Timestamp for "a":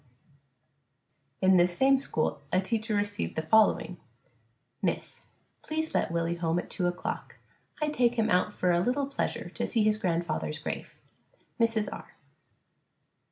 2.51-2.59, 8.71-8.79